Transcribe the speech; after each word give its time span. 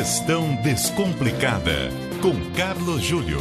Gestão 0.00 0.56
Descomplicada, 0.62 1.90
com 2.22 2.32
Carlos 2.56 3.02
Júlio. 3.02 3.36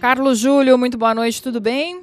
Carlos 0.00 0.38
Júlio, 0.38 0.78
muito 0.78 0.96
boa 0.96 1.12
noite, 1.12 1.42
tudo 1.42 1.60
bem? 1.60 2.00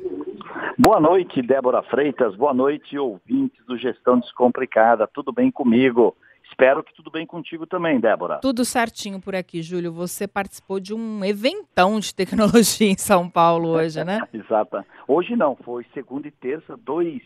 Boa 0.78 1.00
noite, 1.00 1.42
Débora 1.42 1.82
Freitas. 1.84 2.36
Boa 2.36 2.54
noite, 2.54 2.98
ouvintes 2.98 3.66
do 3.66 3.78
Gestão 3.78 4.20
Descomplicada. 4.20 5.08
Tudo 5.08 5.32
bem 5.32 5.50
comigo? 5.50 6.14
Espero 6.60 6.84
que 6.84 6.94
tudo 6.94 7.10
bem 7.10 7.26
contigo 7.26 7.66
também, 7.66 8.02
Débora. 8.02 8.40
Tudo 8.40 8.66
certinho 8.66 9.22
por 9.22 9.34
aqui, 9.34 9.62
Júlio. 9.62 9.94
Você 9.94 10.28
participou 10.28 10.78
de 10.78 10.94
um 10.94 11.24
eventão 11.24 12.02
de 12.02 12.14
tecnologia 12.14 12.86
em 12.86 12.98
São 12.98 13.30
Paulo 13.30 13.70
hoje, 13.70 14.04
né? 14.04 14.20
Exato. 14.34 14.84
Hoje 15.08 15.38
não, 15.38 15.56
foi 15.56 15.86
segunda 15.94 16.28
e 16.28 16.32
terça, 16.32 16.76
dois 16.76 17.22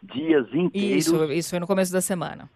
dias 0.00 0.46
inteiros. 0.54 1.04
Isso, 1.04 1.32
isso 1.32 1.50
foi 1.50 1.58
no 1.58 1.66
começo 1.66 1.92
da 1.92 2.00
semana. 2.00 2.48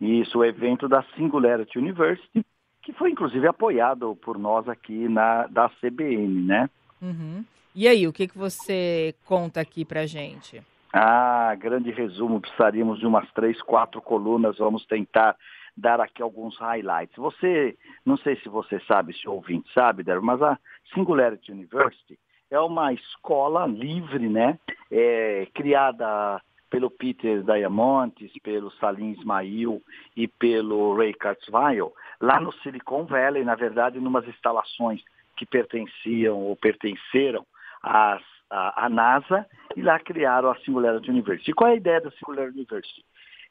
Isso, 0.00 0.38
o 0.38 0.44
evento 0.44 0.86
da 0.86 1.04
Singularity 1.16 1.80
University, 1.80 2.46
que 2.80 2.92
foi 2.92 3.10
inclusive 3.10 3.48
apoiado 3.48 4.14
por 4.22 4.38
nós 4.38 4.68
aqui 4.68 5.08
na 5.08 5.48
da 5.48 5.68
CBN, 5.68 6.42
né? 6.44 6.70
Uhum. 7.02 7.44
E 7.74 7.88
aí, 7.88 8.06
o 8.06 8.12
que, 8.12 8.28
que 8.28 8.38
você 8.38 9.16
conta 9.24 9.60
aqui 9.60 9.84
pra 9.84 10.06
gente? 10.06 10.62
Ah, 10.92 11.54
grande 11.58 11.90
resumo, 11.90 12.40
precisaríamos 12.40 12.98
de 12.98 13.06
umas 13.06 13.30
três, 13.32 13.60
quatro 13.62 14.00
colunas, 14.00 14.58
vamos 14.58 14.86
tentar 14.86 15.36
dar 15.76 16.00
aqui 16.00 16.22
alguns 16.22 16.56
highlights. 16.58 17.16
Você, 17.16 17.76
não 18.04 18.16
sei 18.16 18.36
se 18.36 18.48
você 18.48 18.80
sabe, 18.80 19.12
se 19.12 19.28
ouvinte 19.28 19.70
sabe, 19.72 20.04
mas 20.22 20.40
a 20.40 20.58
Singularity 20.94 21.52
University 21.52 22.18
é 22.50 22.58
uma 22.58 22.92
escola 22.92 23.66
livre, 23.66 24.28
né? 24.28 24.58
É, 24.90 25.46
criada 25.52 26.40
pelo 26.70 26.90
Peter 26.90 27.42
Diamontes, 27.42 28.32
pelo 28.42 28.70
Salim 28.72 29.12
Ismail 29.12 29.82
e 30.16 30.26
pelo 30.26 30.96
Ray 30.96 31.14
Kurzweil, 31.14 31.92
lá 32.20 32.40
no 32.40 32.52
Silicon 32.54 33.04
Valley, 33.04 33.44
na 33.44 33.54
verdade, 33.54 34.00
numas 34.00 34.26
instalações 34.26 35.02
que 35.36 35.46
pertenciam 35.46 36.38
ou 36.38 36.56
pertenceram 36.56 37.46
a, 37.86 38.84
a, 38.84 38.88
NASA 38.88 39.46
e 39.76 39.82
lá 39.82 39.98
criaram 40.00 40.50
a 40.50 40.58
Singularity 40.60 41.10
University. 41.10 41.50
E 41.50 41.54
qual 41.54 41.70
é 41.70 41.74
a 41.74 41.76
ideia 41.76 42.00
da 42.00 42.10
Singularity 42.12 42.58
University? 42.58 43.04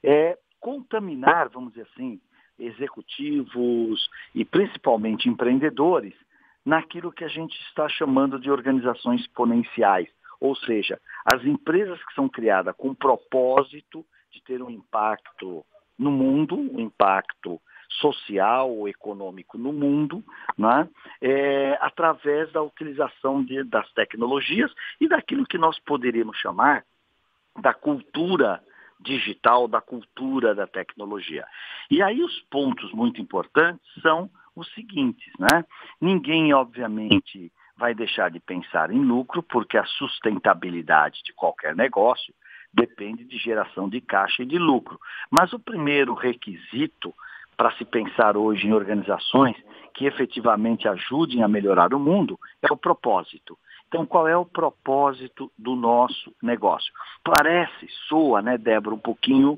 É 0.03 0.37
contaminar, 0.59 1.49
vamos 1.49 1.73
dizer 1.73 1.87
assim, 1.93 2.19
executivos 2.59 4.09
e 4.33 4.43
principalmente 4.43 5.29
empreendedores 5.29 6.13
naquilo 6.65 7.11
que 7.11 7.23
a 7.23 7.27
gente 7.27 7.57
está 7.67 7.87
chamando 7.87 8.39
de 8.39 8.49
organizações 8.49 9.21
exponenciais, 9.21 10.09
ou 10.39 10.55
seja, 10.55 10.99
as 11.23 11.43
empresas 11.45 12.03
que 12.05 12.13
são 12.13 12.27
criadas 12.27 12.75
com 12.75 12.89
o 12.89 12.95
propósito 12.95 14.05
de 14.31 14.41
ter 14.43 14.61
um 14.61 14.69
impacto 14.69 15.65
no 15.97 16.11
mundo, 16.11 16.55
um 16.55 16.79
impacto 16.79 17.61
social 17.99 18.71
ou 18.71 18.87
econômico 18.87 19.57
no 19.57 19.71
mundo, 19.71 20.23
né? 20.57 20.87
é, 21.21 21.77
através 21.81 22.51
da 22.51 22.61
utilização 22.61 23.43
de, 23.43 23.63
das 23.63 23.91
tecnologias 23.93 24.71
e 24.99 25.07
daquilo 25.07 25.45
que 25.45 25.57
nós 25.57 25.79
poderíamos 25.79 26.37
chamar 26.37 26.83
da 27.59 27.73
cultura 27.73 28.61
digital, 28.99 29.67
da 29.67 29.81
cultura 29.81 30.55
da 30.55 30.67
tecnologia. 30.67 31.45
E 31.89 32.01
aí 32.01 32.21
os 32.21 32.39
pontos 32.49 32.91
muito 32.91 33.21
importantes 33.21 33.85
são 34.01 34.29
os 34.55 34.71
seguintes, 34.73 35.31
né? 35.37 35.65
Ninguém, 35.99 36.53
obviamente, 36.53 37.51
vai 37.77 37.93
deixar 37.93 38.31
de 38.31 38.39
pensar 38.39 38.89
em 38.91 39.03
lucro, 39.03 39.43
porque 39.43 39.77
a 39.77 39.85
sustentabilidade 39.85 41.21
de 41.23 41.33
qualquer 41.33 41.75
negócio 41.75 42.33
depende 42.73 43.23
de 43.23 43.37
geração 43.37 43.87
de 43.87 44.01
caixa 44.01 44.43
e 44.43 44.45
de 44.45 44.57
lucro. 44.57 44.99
Mas 45.29 45.53
o 45.53 45.59
primeiro 45.59 46.13
requisito 46.13 47.13
para 47.57 47.71
se 47.77 47.85
pensar 47.85 48.37
hoje 48.37 48.67
em 48.67 48.73
organizações 48.73 49.55
que 49.93 50.05
efetivamente 50.05 50.87
ajudem 50.87 51.41
a 51.41 51.47
melhorar 51.47 51.93
o 51.93 51.99
mundo 51.99 52.37
é 52.61 52.71
o 52.71 52.77
propósito. 52.77 53.57
Então, 53.87 54.05
qual 54.05 54.27
é 54.27 54.35
o 54.35 54.45
propósito 54.45 55.51
do 55.57 55.75
nosso 55.75 56.33
negócio? 56.41 56.91
Parece, 57.23 57.87
soa, 58.09 58.41
né, 58.41 58.57
Débora, 58.57 58.95
um 58.95 58.99
pouquinho 58.99 59.57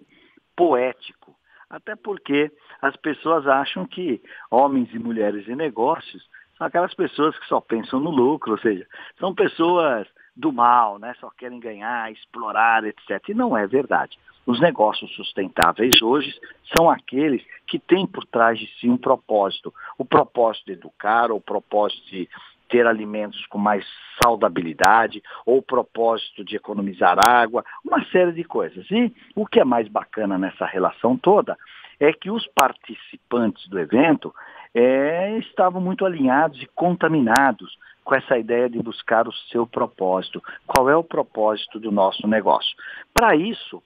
poético. 0.56 1.35
Até 1.69 1.96
porque 1.96 2.52
as 2.81 2.96
pessoas 2.97 3.47
acham 3.47 3.85
que 3.85 4.22
homens 4.50 4.94
e 4.94 5.00
mulheres 5.00 5.47
em 5.47 5.56
negócios 5.56 6.24
são 6.58 6.68
aquelas 6.68 6.94
pessoas 6.94 7.38
que 7.38 7.47
só 7.47 7.59
pensam 7.59 8.00
no 8.00 8.09
lucro, 8.09 8.53
ou 8.53 8.59
seja, 8.59 8.85
são 9.19 9.34
pessoas 9.34 10.08
do 10.37 10.53
mal, 10.53 10.99
né? 10.99 11.15
só 11.19 11.29
querem 11.31 11.59
ganhar, 11.59 12.11
explorar, 12.11 12.83
etc. 12.85 13.29
E 13.29 13.33
não 13.33 13.57
é 13.57 13.65
verdade. 13.65 14.17
Os 14.45 14.61
negócios 14.61 15.13
sustentáveis 15.15 16.01
hoje 16.01 16.33
são 16.77 16.89
aqueles 16.89 17.43
que 17.67 17.79
têm 17.79 18.07
por 18.07 18.23
trás 18.25 18.57
de 18.57 18.67
si 18.79 18.87
um 18.87 18.97
propósito. 18.97 19.73
O 19.97 20.05
propósito 20.05 20.67
de 20.67 20.73
educar, 20.73 21.31
o 21.31 21.41
propósito 21.41 22.05
de 22.07 22.29
ter 22.69 22.85
alimentos 22.85 23.45
com 23.47 23.57
mais 23.57 23.85
saudabilidade, 24.23 25.23
ou 25.45 25.57
o 25.57 25.61
propósito 25.61 26.43
de 26.43 26.55
economizar 26.55 27.17
água, 27.19 27.63
uma 27.83 28.03
série 28.05 28.31
de 28.33 28.43
coisas. 28.43 28.85
E 28.91 29.13
o 29.35 29.45
que 29.45 29.59
é 29.59 29.65
mais 29.65 29.87
bacana 29.87 30.37
nessa 30.37 30.65
relação 30.65 31.17
toda 31.17 31.57
é 31.99 32.13
que 32.13 32.29
os 32.29 32.45
participantes 32.47 33.67
do 33.67 33.79
evento 33.79 34.33
é, 34.73 35.37
estavam 35.39 35.81
muito 35.81 36.05
alinhados 36.05 36.61
e 36.61 36.67
contaminados 36.67 37.77
com 38.07 38.16
essa 38.16 38.38
ideia 38.38 38.69
de 38.69 38.81
buscar 38.81 39.28
o 39.28 39.34
seu 39.51 39.68
propósito. 39.68 40.41
Qual 40.66 40.90
é 40.90 40.95
o 40.95 41.03
propósito 41.03 41.78
do 41.78 41.91
nosso 41.91 42.25
negócio? 42.25 42.73
Para 43.13 43.35
isso, 43.35 43.84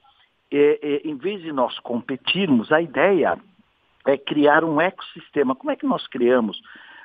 é, 0.48 0.78
é, 0.80 1.08
em 1.08 1.16
vez 1.16 1.42
de 1.42 1.50
nós 1.50 1.76
competirmos, 1.80 2.70
a 2.70 2.80
ideia 2.80 3.36
é 4.06 4.16
criar 4.16 4.62
um 4.62 4.80
ecossistema. 4.80 5.56
Como 5.56 5.72
é 5.72 5.76
que 5.76 5.84
nós 5.84 6.06
criamos 6.06 6.56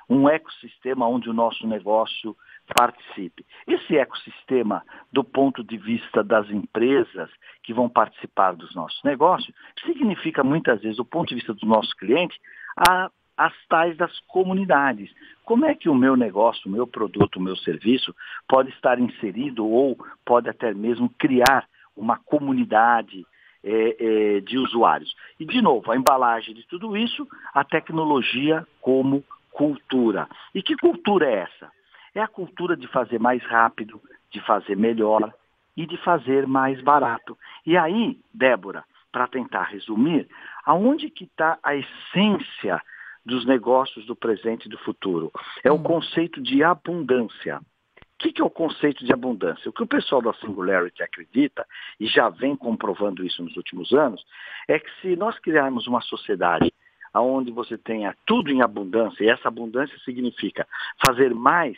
um 0.08 0.30
ecossistema 0.30 1.08
onde 1.08 1.28
o 1.28 1.34
nosso 1.34 1.66
negócio 1.66 2.38
participe? 2.76 3.44
Esse 3.66 3.98
ecossistema, 3.98 4.84
do 5.12 5.24
ponto 5.24 5.64
de 5.64 5.76
vista 5.76 6.24
das 6.24 6.48
empresas 6.52 7.32
que 7.64 7.74
vão 7.74 7.90
participar 7.90 8.56
dos 8.56 8.76
nossos 8.76 9.02
negócios, 9.04 9.56
significa 9.84 10.44
muitas 10.44 10.82
vezes, 10.82 10.98
do 10.98 11.06
ponto 11.06 11.30
de 11.30 11.36
vista 11.36 11.56
do 11.56 11.66
nosso 11.66 11.96
cliente, 11.98 12.40
a, 12.88 13.10
as 13.38 13.54
tais 13.68 13.96
das 13.96 14.20
comunidades. 14.22 15.14
Como 15.46 15.66
é 15.66 15.76
que 15.76 15.88
o 15.88 15.96
meu 15.96 16.16
negócio, 16.16 16.68
o 16.68 16.72
meu 16.72 16.88
produto, 16.88 17.38
o 17.38 17.42
meu 17.42 17.56
serviço 17.56 18.14
pode 18.48 18.70
estar 18.72 19.00
inserido 19.00 19.66
ou 19.66 19.98
pode 20.26 20.50
até 20.50 20.74
mesmo 20.74 21.10
criar 21.18 21.68
uma 21.96 22.18
comunidade 22.18 23.26
é, 23.64 23.98
é, 24.00 24.40
de 24.42 24.58
usuários. 24.58 25.16
E, 25.40 25.46
de 25.46 25.62
novo, 25.62 25.92
a 25.92 25.96
embalagem 25.96 26.54
de 26.54 26.66
tudo 26.68 26.96
isso, 26.96 27.28
a 27.54 27.64
tecnologia 27.64 28.66
como 28.82 29.24
cultura. 29.52 30.28
E 30.54 30.62
que 30.62 30.76
cultura 30.76 31.28
é 31.28 31.40
essa? 31.40 31.72
É 32.14 32.22
a 32.22 32.28
cultura 32.28 32.76
de 32.76 32.88
fazer 32.88 33.20
mais 33.20 33.44
rápido, 33.44 34.02
de 34.32 34.40
fazer 34.42 34.76
melhor 34.76 35.34
e 35.76 35.86
de 35.86 35.98
fazer 35.98 36.48
mais 36.48 36.82
barato. 36.82 37.38
E 37.66 37.78
aí, 37.78 38.20
Débora, 38.34 38.84
para 39.12 39.28
tentar 39.28 39.64
resumir, 39.64 40.28
aonde 40.66 41.10
que 41.10 41.24
está 41.24 41.58
a 41.64 41.76
essência 41.76 42.82
dos 43.28 43.46
negócios 43.46 44.06
do 44.06 44.16
presente 44.16 44.66
e 44.66 44.70
do 44.70 44.78
futuro? 44.80 45.32
É 45.64 45.72
o 45.72 45.76
hum. 45.76 45.84
conceito 45.84 46.42
de 46.42 46.64
abundância. 46.64 47.60
O 47.60 48.18
que, 48.20 48.32
que, 48.32 48.42
é 48.42 48.46
o 48.46 48.50
conceito 48.50 49.06
de 49.06 49.14
abundância? 49.14 49.70
O 49.70 49.74
que 49.74 49.84
o 49.84 49.88
pessoal 49.88 50.24
da 50.24 50.34
Singularity 50.34 51.04
acredita, 51.04 51.64
e 52.00 52.08
já 52.08 52.30
vem 52.30 52.56
comprovando 52.56 53.24
isso 53.24 53.44
nos 53.44 53.56
últimos 53.56 53.94
anos, 53.94 54.26
é 54.68 54.80
que 54.80 54.90
se 55.02 55.16
nós 55.16 55.38
criarmos 55.38 55.86
uma 55.86 56.02
sociedade 56.02 56.74
onde 57.14 57.52
você 57.52 57.78
tenha 57.78 58.16
tudo 58.26 58.52
em 58.52 58.62
abundância, 58.62 59.24
e 59.24 59.30
essa 59.30 59.48
abundância 59.48 59.98
significa 60.00 60.68
fazer 61.06 61.34
mais, 61.34 61.78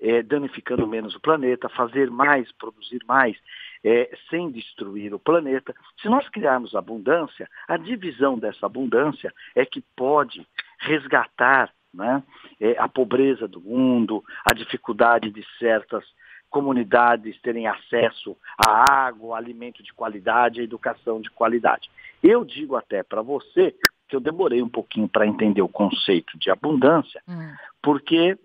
é, 0.00 0.22
danificando 0.22 0.86
menos 0.86 1.14
o 1.14 1.20
planeta, 1.20 1.68
fazer 1.68 2.10
mais, 2.10 2.50
produzir 2.52 3.00
mais, 3.06 3.36
é, 3.84 4.14
sem 4.28 4.50
destruir 4.50 5.14
o 5.14 5.18
planeta. 5.18 5.74
Se 6.00 6.08
nós 6.08 6.28
criarmos 6.28 6.74
abundância, 6.74 7.48
a 7.68 7.76
divisão 7.76 8.38
dessa 8.38 8.66
abundância 8.66 9.32
é 9.54 9.64
que 9.64 9.82
pode 9.96 10.46
resgatar 10.80 11.72
né? 11.92 12.22
É, 12.60 12.76
a 12.78 12.88
pobreza 12.88 13.48
do 13.48 13.60
mundo, 13.60 14.22
a 14.44 14.54
dificuldade 14.54 15.30
de 15.30 15.44
certas 15.58 16.04
comunidades 16.48 17.40
terem 17.40 17.66
acesso 17.66 18.36
à 18.56 19.06
água, 19.06 19.36
alimento 19.36 19.82
de 19.82 19.92
qualidade, 19.92 20.60
à 20.60 20.64
educação 20.64 21.20
de 21.20 21.30
qualidade. 21.30 21.90
Eu 22.22 22.44
digo 22.44 22.76
até 22.76 23.02
para 23.02 23.22
você 23.22 23.74
que 24.08 24.16
eu 24.16 24.20
demorei 24.20 24.60
um 24.60 24.68
pouquinho 24.68 25.08
para 25.08 25.26
entender 25.26 25.62
o 25.62 25.68
conceito 25.68 26.36
de 26.38 26.50
abundância, 26.50 27.22
hum. 27.28 27.54
porque, 27.80 28.36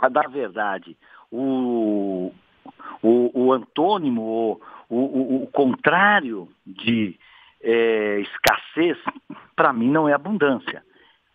na 0.00 0.28
verdade, 0.28 0.96
o, 1.30 2.32
o, 3.02 3.30
o 3.34 3.52
antônimo, 3.52 4.60
o, 4.88 4.96
o, 4.96 5.42
o 5.42 5.46
contrário 5.48 6.48
de 6.64 7.18
é, 7.60 8.20
escassez, 8.20 8.96
para 9.56 9.72
mim 9.72 9.90
não 9.90 10.08
é 10.08 10.12
abundância 10.12 10.85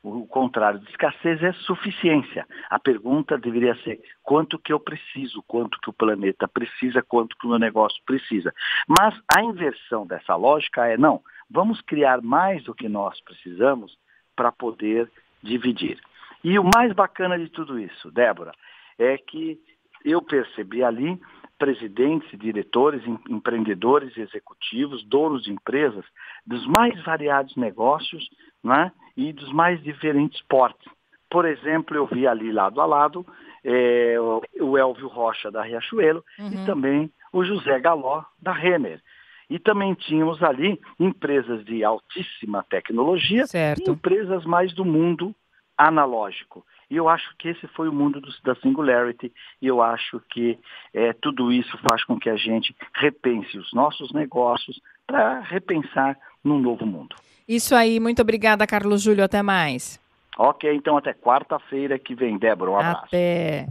O 0.04 0.26
contrário 0.26 0.80
de 0.80 0.90
escassez 0.90 1.44
é 1.44 1.54
suficiência. 1.54 2.48
A 2.70 2.80
pergunta 2.80 3.38
deveria 3.38 3.76
ser 3.84 4.02
quanto 4.24 4.58
que 4.58 4.74
eu 4.74 4.80
preciso, 4.80 5.44
quanto 5.44 5.80
que 5.80 5.92
o 5.92 5.94
planeta 5.94 6.48
precisa, 6.48 7.04
quanto 7.04 7.38
que 7.38 7.46
o 7.46 7.50
meu 7.50 7.60
negócio 7.60 8.02
precisa. 8.04 8.52
Mas 8.88 9.16
a 9.36 9.44
inversão 9.44 10.08
dessa 10.08 10.36
lógica 10.36 10.88
é 10.88 10.98
não, 10.98 11.22
vamos 11.50 11.82
criar 11.82 12.20
mais 12.22 12.64
do 12.64 12.74
que 12.74 12.90
nós 12.90 13.22
precisamos 13.22 13.96
para 14.36 14.52
poder 14.52 15.12
dividir. 15.44 16.00
E 16.44 16.58
o 16.58 16.64
mais 16.76 16.92
bacana 16.94 17.38
de 17.38 17.50
tudo 17.50 17.80
isso, 17.80 18.10
Débora, 18.12 18.54
é 18.98 19.18
que 19.20 19.60
eu 20.04 20.20
percebi 20.20 20.84
ali 20.84 21.22
presidentes, 21.60 22.40
diretores, 22.40 23.04
empreendedores 23.30 24.18
executivos, 24.18 25.04
donos 25.04 25.44
de 25.44 25.52
empresas, 25.52 26.04
dos 26.44 26.66
mais 26.66 27.00
variados 27.04 27.56
negócios 27.56 28.28
né, 28.64 28.92
e 29.16 29.34
dos 29.34 29.52
mais 29.52 29.82
diferentes 29.82 30.42
portes. 30.44 30.92
Por 31.30 31.46
exemplo, 31.46 31.96
eu 31.96 32.06
vi 32.06 32.28
ali 32.28 32.52
lado 32.52 32.82
a 32.82 32.86
lado 32.86 33.26
é, 33.64 34.16
o 34.60 34.78
Elvio 34.78 35.08
Rocha 35.08 35.52
da 35.52 35.62
Riachuelo 35.62 36.24
uhum. 36.40 36.50
e 36.50 36.66
também 36.66 37.12
o 37.32 37.44
José 37.44 37.80
Galó 37.80 38.24
da 38.42 38.52
Renner. 38.52 39.02
E 39.50 39.60
também 39.60 39.94
tínhamos 39.94 40.42
ali 40.42 40.80
empresas 41.00 41.64
de 41.66 41.84
altíssima 41.84 42.66
tecnologia 42.70 43.46
certo. 43.48 43.90
e 43.90 43.94
empresas 43.94 44.46
mais 44.46 44.74
do 44.74 44.86
mundo 44.86 45.36
analógico. 45.78 46.66
E 46.90 46.98
eu 46.98 47.08
acho 47.08 47.34
que 47.38 47.50
esse 47.50 47.68
foi 47.68 47.88
o 47.88 47.94
mundo 47.94 48.20
do, 48.20 48.30
da 48.44 48.54
Singularity, 48.56 49.32
e 49.62 49.68
eu 49.68 49.82
acho 49.82 50.22
que 50.30 50.60
é, 50.94 51.14
tudo 51.14 51.52
isso 51.52 51.78
faz 51.78 52.04
com 52.04 52.20
que 52.20 52.30
a 52.30 52.36
gente 52.36 52.76
repense 52.94 53.58
os 53.58 53.74
nossos 53.74 54.12
negócios 54.12 54.80
para 55.08 55.40
repensar 55.40 56.18
num 56.44 56.60
novo 56.60 56.86
mundo. 56.86 57.16
Isso 57.48 57.76
aí, 57.76 58.00
muito 58.00 58.22
obrigada, 58.22 58.66
Carlos 58.66 59.02
Júlio, 59.02 59.24
até 59.24 59.42
mais. 59.42 60.00
Ok, 60.38 60.74
então 60.74 60.98
até 60.98 61.14
quarta-feira 61.14 62.00
que 62.00 62.16
vem, 62.16 62.38
Débora, 62.38 62.72
um 62.72 62.76
abraço. 62.76 63.06
Até. 63.06 63.68